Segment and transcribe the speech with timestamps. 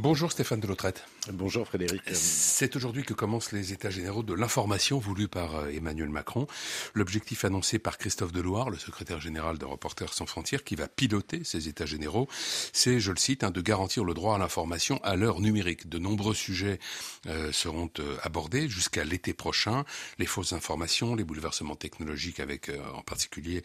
[0.00, 1.04] Bonjour Stéphane Delotrette.
[1.32, 2.02] Bonjour Frédéric.
[2.12, 6.46] C'est aujourd'hui que commencent les états généraux de l'information voulus par euh, Emmanuel Macron.
[6.94, 11.42] L'objectif annoncé par Christophe Deloire, le secrétaire général de Reporters sans frontières, qui va piloter
[11.42, 12.28] ces états généraux,
[12.72, 15.88] c'est, je le cite, hein, de garantir le droit à l'information à l'heure numérique.
[15.88, 16.78] De nombreux sujets
[17.26, 19.84] euh, seront euh, abordés jusqu'à l'été prochain.
[20.20, 23.64] Les fausses informations, les bouleversements technologiques avec en particulier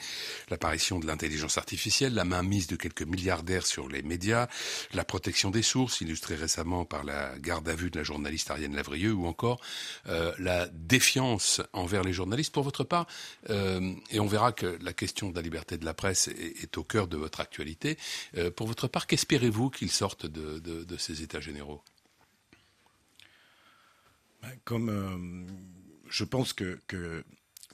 [0.49, 4.47] l'apparition de l'intelligence artificielle, la mainmise de quelques milliardaires sur les médias,
[4.93, 8.75] la protection des sources, illustrée récemment par la garde à vue de la journaliste Ariane
[8.75, 9.59] Lavrieux, ou encore
[10.07, 12.53] euh, la défiance envers les journalistes.
[12.53, 13.07] Pour votre part,
[13.49, 16.83] euh, et on verra que la question de la liberté de la presse est, au
[16.83, 17.97] cœur de votre actualité,
[18.37, 21.81] euh, pour votre part, qu'espérez-vous qu'ils sortent de, ces États généraux?
[24.41, 25.47] Ben, Comme
[26.09, 27.23] je pense que, que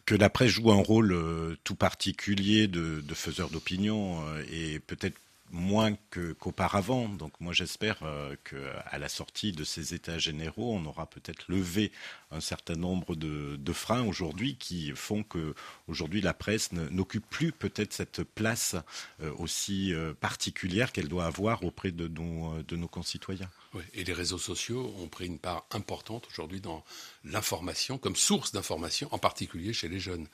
[0.06, 5.16] que la presse joue un rôle tout particulier de, de faiseur d'opinion et peut-être
[5.52, 5.96] moins
[6.40, 7.10] qu'auparavant.
[7.10, 11.92] Donc moi j'espère euh, qu'à la sortie de ces états généraux, on aura peut-être levé
[12.32, 15.54] un certain nombre de, freins aujourd'hui qui font que
[15.88, 18.76] aujourd'hui la presse n'occupe plus peut-être cette place
[19.22, 23.50] euh, aussi euh, particulière qu'elle doit avoir auprès de nos, de nos concitoyens.
[23.94, 26.84] et les réseaux sociaux ont pris une part importante aujourd'hui dans
[27.24, 30.28] l'information, comme source d'information, en particulier chez les jeunes.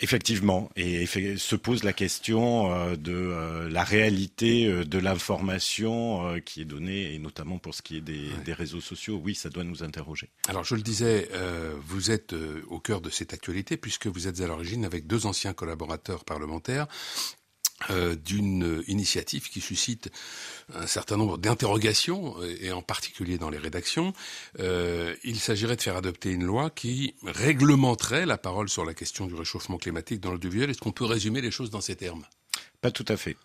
[0.00, 6.60] Effectivement, et se pose la question euh, de euh, la réalité euh, de l'information qui
[6.60, 9.20] est donnée, et notamment pour ce qui est des, des, réseaux sociaux.
[9.22, 10.30] Oui, ça doit nous interroger.
[10.48, 11.28] Alors, je le disais,
[11.86, 12.34] vous êtes
[12.68, 16.86] au cœur de cette actualité puisque vous êtes à l'origine avec deux anciens collaborateurs parlementaires
[17.90, 20.10] euh, d'une initiative qui suscite
[20.74, 24.12] un certain nombre d'interrogations, et en particulier dans les rédactions.
[24.60, 29.26] Euh, il s'agirait de faire adopter une loi qui réglementerait la parole sur la question
[29.26, 30.70] du réchauffement climatique dans l'audiovisuel.
[30.70, 32.24] Est-ce qu'on peut résumer les choses dans ces termes?
[32.80, 33.36] Pas tout à fait.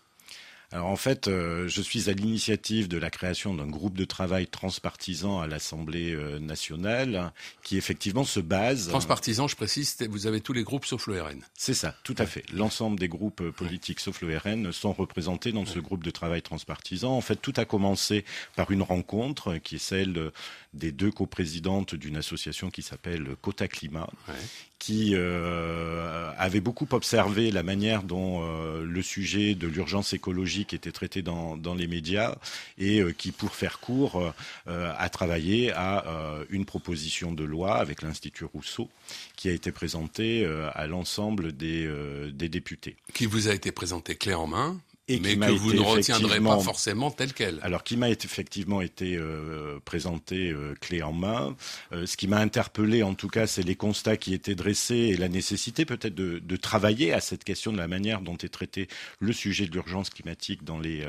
[0.70, 4.46] Alors en fait, euh, je suis à l'initiative de la création d'un groupe de travail
[4.46, 8.88] transpartisan à l'Assemblée euh, nationale qui effectivement se base...
[8.88, 11.40] Transpartisan, je précise, vous avez tous les groupes sauf le RN.
[11.54, 12.44] C'est ça, tout à fait.
[12.52, 16.42] L'ensemble des groupes euh, politiques sauf le RN sont représentés dans ce groupe de travail
[16.42, 17.16] transpartisan.
[17.16, 20.32] En fait, tout a commencé par une rencontre qui est celle
[20.74, 24.10] des deux coprésidentes d'une association qui s'appelle Cota Climat,
[24.78, 30.92] qui euh, avait beaucoup observé la manière dont euh, le sujet de l'urgence écologique était
[30.92, 32.36] traité dans, les médias
[32.78, 34.32] et euh, qui, pour faire court,
[34.66, 36.04] euh, a travaillé à
[36.50, 38.88] une proposition de loi avec l'Institut Rousseau
[39.36, 41.88] qui a été présentée à l'ensemble des,
[42.32, 42.96] des députés.
[43.14, 46.58] Qui vous a été présentée clé en main et mais que vous ne retiendrez pas
[46.60, 47.58] forcément tel quel.
[47.62, 51.56] Alors qui m'a effectivement été euh, présenté euh, clé en main.
[51.92, 55.16] Euh, ce qui m'a interpellé en tout cas, c'est les constats qui étaient dressés et
[55.16, 58.88] la nécessité peut-être de, de, travailler à cette question de la manière dont est traité
[59.20, 61.06] le sujet de l'urgence climatique dans les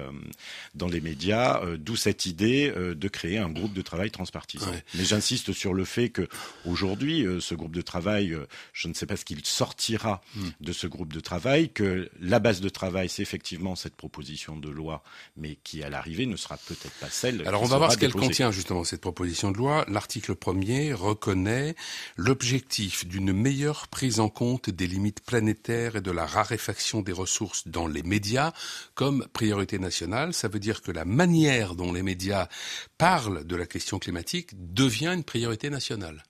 [0.75, 1.61] dans les médias.
[1.77, 4.71] D'où cette idée de créer un groupe de travail transpartisan.
[4.93, 6.27] Mais j'insiste sur le fait que
[6.65, 8.37] aujourd'hui, ce groupe de travail,
[8.73, 10.49] je ne sais pas ce qu'il sortira hmm.
[10.61, 14.69] de ce groupe de travail, que la base de travail, c'est effectivement cette proposition de
[14.69, 15.03] loi,
[15.37, 17.47] mais qui à l'arrivée ne sera peut-être pas celle.
[17.47, 19.85] Alors on va voir ce qu'elle contient justement cette proposition de loi.
[19.87, 21.75] L'article premier reconnaît
[22.17, 27.67] l'objectif d'une meilleure prise en compte des limites planétaires et de la raréfaction des ressources
[27.67, 28.53] dans les médias
[28.93, 30.33] comme priorité nationale.
[30.33, 32.47] Ça veut dire que la manière dont les médias
[32.97, 36.23] parlent de la question climatique devient une priorité nationale.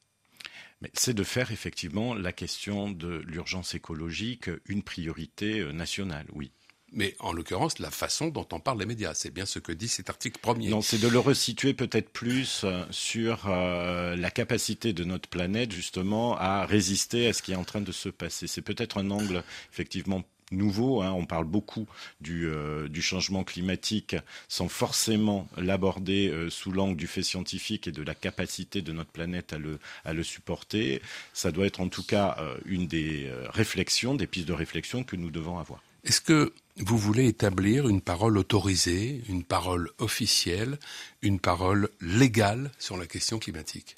[0.93, 6.51] C'est de faire effectivement la question de l'urgence écologique une priorité euh, nationale, oui
[6.93, 9.13] mais en l'occurrence la façon dont on parle les médias.
[9.13, 10.69] C'est bien ce que dit cet article premier.
[10.69, 15.71] Non, c'est de le resituer peut-être plus euh, sur euh, la capacité de notre planète
[15.71, 18.47] justement à résister à ce qui est en train de se passer.
[18.47, 21.03] C'est peut-être un angle effectivement nouveau.
[21.03, 21.11] Hein.
[21.11, 21.87] On parle beaucoup
[22.21, 24.15] du, euh, du, changement climatique
[24.47, 29.53] sans forcément l'aborder sous l'angle du fait scientifique et de la capacité de notre planète
[29.53, 31.01] à le, à le supporter.
[31.33, 35.29] Ça doit être en tout cas une des réflexions, des pistes de réflexion que nous
[35.29, 35.83] devons avoir.
[36.03, 40.79] Est-ce que vous voulez établir une parole autorisée, une parole officielle,
[41.21, 43.95] une parole légale sur la question climatique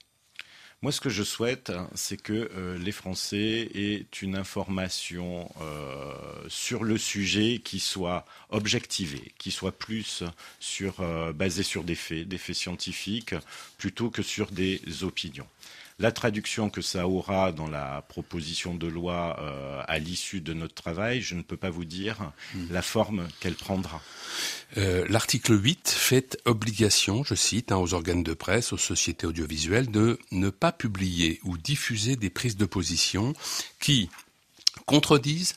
[0.84, 6.16] moi, ce que je souhaite, hein, c'est que euh, les Français aient une information euh,
[6.48, 10.24] sur le sujet qui soit objectivée, qui soit plus
[10.60, 13.36] sur, euh, basée sur des faits, des faits scientifiques,
[13.78, 15.48] plutôt que sur des opinions.
[16.02, 20.74] La traduction que ça aura dans la proposition de loi euh, à l'issue de notre
[20.74, 22.66] travail, je ne peux pas vous dire hmm.
[22.72, 24.02] la forme qu'elle prendra.
[24.78, 29.92] Euh, l'article 8 fait obligation, je cite, hein, aux organes de presse, aux sociétés audiovisuelles,
[29.92, 33.34] de ne pas publier ou diffuser des prises de position
[33.80, 34.10] qui
[34.88, 35.54] contredisent,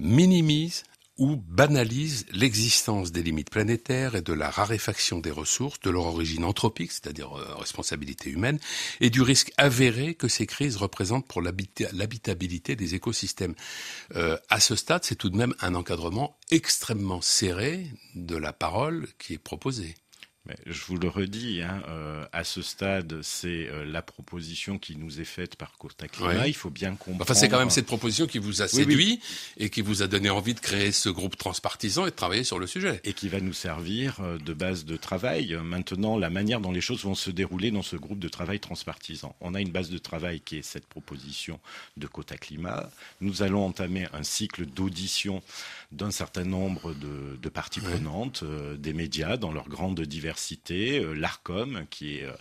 [0.00, 0.82] minimisent
[1.16, 6.44] ou banalise l'existence des limites planétaires et de la raréfaction des ressources, de leur origine
[6.44, 8.58] anthropique, c'est-à-dire euh, responsabilité humaine,
[9.00, 13.54] et du risque avéré que ces crises représentent pour l'habitabilité des écosystèmes.
[14.16, 19.06] Euh, à ce stade, c'est tout de même un encadrement extrêmement serré de la parole
[19.18, 19.94] qui est proposé.
[20.46, 24.94] Mais je vous le redis, hein, euh, à ce stade, c'est euh, la proposition qui
[24.94, 26.46] nous est faite par Costa Climat.
[26.46, 27.22] Il faut bien comprendre.
[27.22, 29.20] Enfin, c'est quand même cette proposition qui vous a séduit
[29.56, 32.58] et qui vous a donné envie de créer ce groupe transpartisan et de travailler sur
[32.58, 33.00] le sujet.
[33.04, 35.56] Et qui va nous servir euh, de base de travail.
[35.62, 39.34] Maintenant, la manière dont les choses vont se dérouler dans ce groupe de travail transpartisan.
[39.40, 41.58] On a une base de travail qui est cette proposition
[41.96, 42.90] de Cota Climat.
[43.22, 45.42] Nous allons entamer un cycle d'audition
[45.90, 48.44] d'un certain nombre de, de parties prenantes,
[48.76, 50.33] des médias dans leur grande diversité
[50.70, 52.32] euh, l'Arcom, qui est euh,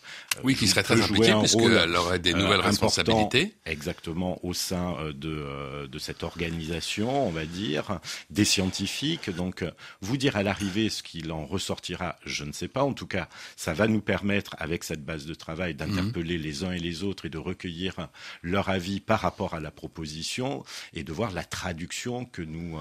[0.44, 3.54] oui, qui serait très impliquée puisqu'elle aurait des nouvelles euh, responsabilités.
[3.66, 8.00] Exactement au sein de de cette organisation, on va dire,
[8.30, 9.30] des scientifiques.
[9.30, 9.64] Donc,
[10.02, 12.84] vous dire à l'arrivée ce qu'il en ressortira, je ne sais pas.
[12.84, 16.44] En tout cas, ça va nous permettre, avec cette base de travail, d'interpeller mhm.
[16.44, 18.08] les uns et les autres et de recueillir
[18.42, 20.64] leur avis par rapport à la proposition
[20.94, 22.78] et de voir la traduction que nous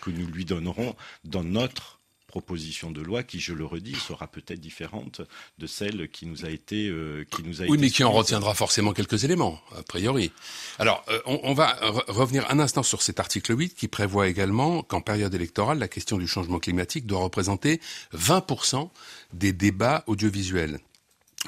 [0.00, 1.99] que nous lui donnerons dans notre
[2.30, 5.20] proposition de loi qui, je le redis, sera peut-être différente
[5.58, 8.54] de celle qui nous a été euh, qui nous a oui, mais qui en retiendra
[8.54, 10.32] forcément quelques éléments a priori.
[10.78, 11.76] Alors, euh, on, on, va
[12.08, 16.16] revenir un instant sur cet article 8 qui prévoit également qu'en période électorale, la question
[16.16, 17.80] du changement climatique doit représenter
[18.12, 18.90] 20
[19.32, 20.80] des débats audiovisuels.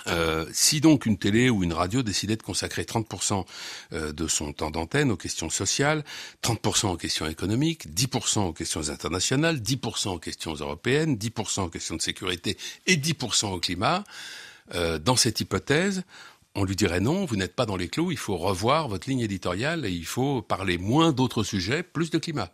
[0.06, 3.44] Euh, si donc une télé ou une radio décidait de consacrer 30%
[3.92, 6.02] euh, de son temps d'antenne aux questions sociales,
[6.42, 11.96] 30% aux questions économiques, 10% aux questions internationales, 10% aux questions européennes, 10% aux questions
[11.96, 12.56] de sécurité
[12.86, 14.04] et 10% au climat,
[14.74, 16.04] euh, dans cette hypothèse,
[16.54, 19.20] on lui dirait non, vous n'êtes pas dans les clous, il faut revoir votre ligne
[19.20, 22.50] éditoriale et il faut parler moins d'autres sujets, plus de climat.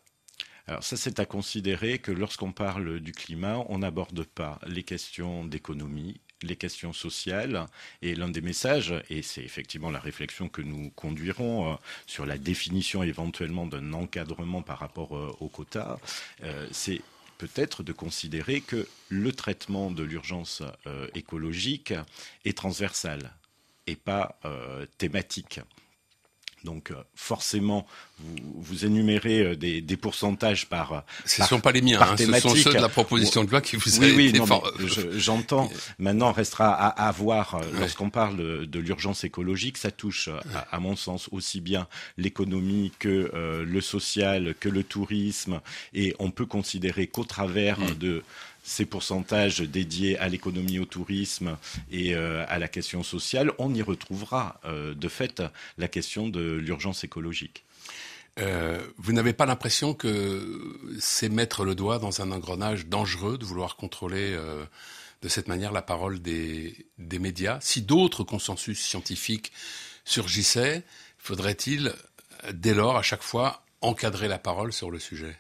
[0.67, 5.45] Alors ça, c'est à considérer que lorsqu'on parle du climat, on n'aborde pas les questions
[5.45, 7.67] d'économie, les questions sociales.
[8.03, 11.77] Et l'un des messages, et c'est effectivement la réflexion que nous conduirons euh,
[12.07, 15.99] sur la définition éventuellement d'un encadrement par rapport euh, aux quotas,
[16.43, 17.01] euh, c'est
[17.39, 20.61] peut-être de considérer que le traitement de l'urgence
[21.15, 21.95] écologique
[22.45, 23.31] est transversal
[23.87, 24.41] et pas
[24.99, 25.61] thématique.
[26.65, 27.87] Donc euh, forcément,
[28.19, 30.93] vous, vous énumérez euh, des, des, pourcentages par.
[30.93, 33.51] Euh, ce ne sont pas les miens, hein, ce sont ceux de la proposition de
[33.51, 34.41] loi qui vous oui, oui,
[35.17, 35.71] J'entends.
[35.99, 40.29] Maintenant, restera à, à voir lorsqu'on parle de l'urgence écologique, ça touche,
[40.71, 43.31] à, mon sens, aussi bien l'économie que
[43.65, 45.61] le social, que le tourisme,
[45.95, 47.95] et on peut considérer qu'au travers mm.
[47.95, 48.23] de
[48.69, 51.57] ces pourcentages dédiés à l'économie, au tourisme
[51.91, 55.43] et euh, à la question sociale, on y retrouvera euh, de fait
[55.79, 57.65] la question de l'urgence écologique.
[58.39, 63.45] Euh, vous n'avez pas l'impression que c'est mettre le doigt dans un engrenage dangereux de
[63.47, 64.37] vouloir contrôler
[65.23, 67.59] de cette manière la parole des, des médias?
[67.63, 69.51] Si d'autres consensus scientifiques
[70.05, 70.85] surgissaient,
[71.17, 71.95] faudrait-il
[72.53, 75.37] dès lors à chaque fois encadrer la parole sur le sujet?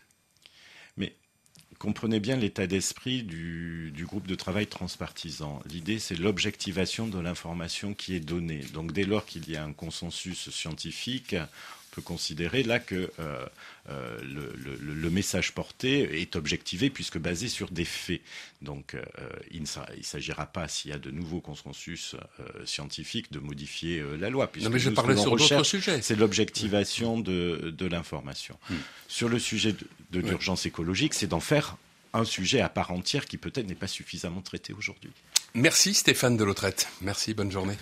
[1.79, 5.61] Comprenez bien l'état d'esprit du, groupe de travail transpartisan.
[5.71, 8.65] L'idée, c'est l'objectivation de l'information qui est donnée.
[8.73, 11.37] Donc dès lors qu'il y a un consensus scientifique,
[11.91, 13.47] peut considérer là que euh,
[13.91, 18.21] euh, le, message porté est objectivé puisque basé sur des faits.
[18.63, 19.03] Donc euh,
[19.51, 19.67] il ne
[20.03, 22.15] s'agira pas, s'il y a de nouveaux consensus
[22.65, 24.51] scientifiques, de modifier la loi.
[24.61, 26.03] Non mais je parlais sur d'autres sujets.
[26.03, 28.59] C'est l'objectivation de, l'information.
[28.69, 28.75] Hmm.
[29.09, 29.75] Sur le sujet
[30.11, 31.77] de, l'urgence écologique, c'est d'en faire
[32.13, 35.11] un sujet à part entière qui peut-être n'est pas suffisamment traité aujourd'hui.
[35.55, 36.89] Merci Stéphane Delautrette.
[37.01, 37.77] Merci, bonne journée.